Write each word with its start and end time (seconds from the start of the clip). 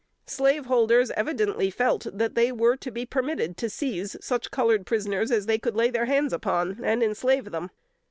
Slaveholders 0.25 1.11
evidently 1.11 1.69
felt 1.69 2.07
that 2.11 2.33
they 2.33 2.51
were 2.51 2.75
to 2.75 2.89
be 2.89 3.05
permitted 3.05 3.55
to 3.57 3.69
seize 3.69 4.17
such 4.19 4.49
colored 4.49 4.83
prisoners 4.87 5.29
as 5.29 5.45
they 5.45 5.59
could 5.59 5.75
lay 5.75 5.91
their 5.91 6.05
hands 6.05 6.33
upon, 6.33 6.79
and 6.83 7.03
enslave 7.03 7.51
them. 7.51 7.69